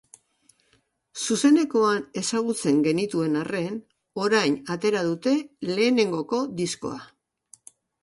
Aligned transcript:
Zuzenekoan 1.25 1.99
ezagutzen 2.23 2.81
genituen 2.89 3.39
arren, 3.43 3.77
orain 4.25 4.59
atera 4.79 5.07
dute 5.13 5.37
lehenengoko 5.73 6.45
diskoa. 6.61 7.03